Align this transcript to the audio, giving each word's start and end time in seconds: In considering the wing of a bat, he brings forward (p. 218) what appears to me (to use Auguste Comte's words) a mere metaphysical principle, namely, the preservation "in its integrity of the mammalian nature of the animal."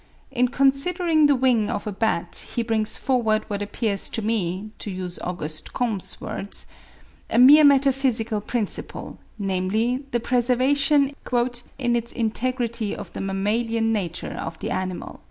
In 0.31 0.47
considering 0.47 1.27
the 1.27 1.35
wing 1.35 1.69
of 1.69 1.85
a 1.85 1.91
bat, 1.91 2.47
he 2.55 2.63
brings 2.63 2.97
forward 2.97 3.43
(p. 3.43 3.47
218) 3.49 3.49
what 3.49 3.61
appears 3.61 4.09
to 4.09 4.23
me 4.23 4.71
(to 4.79 4.89
use 4.89 5.19
Auguste 5.19 5.73
Comte's 5.73 6.19
words) 6.19 6.65
a 7.29 7.37
mere 7.37 7.63
metaphysical 7.63 8.41
principle, 8.41 9.19
namely, 9.37 10.05
the 10.09 10.19
preservation 10.19 11.15
"in 11.77 11.95
its 11.95 12.13
integrity 12.13 12.95
of 12.95 13.13
the 13.13 13.21
mammalian 13.21 13.93
nature 13.93 14.33
of 14.33 14.57
the 14.57 14.71
animal." 14.71 15.19